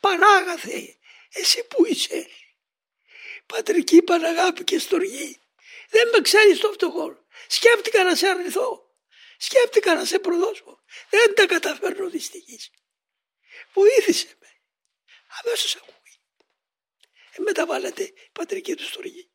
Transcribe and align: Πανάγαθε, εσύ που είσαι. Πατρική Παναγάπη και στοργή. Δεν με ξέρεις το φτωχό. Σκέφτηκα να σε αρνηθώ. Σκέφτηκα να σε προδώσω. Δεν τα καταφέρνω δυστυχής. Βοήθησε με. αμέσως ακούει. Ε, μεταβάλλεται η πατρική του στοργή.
Πανάγαθε, 0.00 0.96
εσύ 1.32 1.64
που 1.64 1.86
είσαι. 1.86 2.26
Πατρική 3.46 4.02
Παναγάπη 4.02 4.64
και 4.64 4.78
στοργή. 4.78 5.40
Δεν 5.88 6.08
με 6.08 6.20
ξέρεις 6.20 6.58
το 6.58 6.72
φτωχό. 6.72 7.26
Σκέφτηκα 7.46 8.04
να 8.04 8.14
σε 8.14 8.28
αρνηθώ. 8.28 8.94
Σκέφτηκα 9.38 9.94
να 9.94 10.04
σε 10.04 10.18
προδώσω. 10.18 10.82
Δεν 11.10 11.34
τα 11.34 11.46
καταφέρνω 11.46 12.08
δυστυχής. 12.10 12.70
Βοήθησε 13.72 14.36
με. 14.40 14.48
αμέσως 15.42 15.76
ακούει. 15.76 16.20
Ε, 17.32 17.42
μεταβάλλεται 17.42 18.02
η 18.02 18.14
πατρική 18.32 18.74
του 18.74 18.84
στοργή. 18.84 19.30